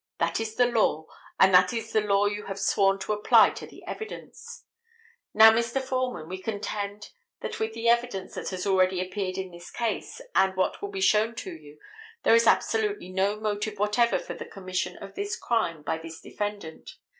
That 0.17 0.39
is 0.39 0.55
the 0.55 0.65
law, 0.65 1.05
and 1.39 1.53
that 1.53 1.71
is 1.73 1.91
the 1.93 2.01
law 2.01 2.25
you 2.25 2.45
have 2.47 2.57
sworn 2.57 2.97
to 3.01 3.13
apply 3.13 3.51
to 3.51 3.67
the 3.67 3.83
evidence. 3.85 4.63
Now 5.31 5.51
Mr. 5.51 5.79
Foreman, 5.79 6.27
we 6.27 6.41
contend 6.41 7.11
that 7.41 7.59
with 7.59 7.73
the 7.75 7.87
evidence 7.87 8.33
that 8.33 8.49
has 8.49 8.65
already 8.65 8.99
appeared 8.99 9.37
in 9.37 9.51
this 9.51 9.69
case, 9.69 10.19
and 10.33 10.55
what 10.55 10.81
will 10.81 10.89
be 10.89 11.01
shown 11.01 11.35
to 11.35 11.51
you, 11.53 11.77
there 12.23 12.33
is 12.33 12.47
absolutely 12.47 13.09
no 13.09 13.39
motive 13.39 13.77
whatever 13.77 14.17
for 14.17 14.33
the 14.33 14.43
commission 14.45 14.97
of 14.97 15.13
this 15.13 15.35
crime 15.35 15.83
by 15.83 15.99
this 15.99 16.19
defendant. 16.19 16.95